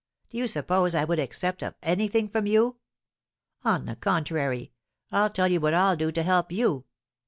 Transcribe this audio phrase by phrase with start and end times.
[0.31, 2.77] Do you suppose I would accept of anything from you?
[3.63, 4.71] On the contrary,
[5.11, 6.85] I'll tell you what I'll do to help you.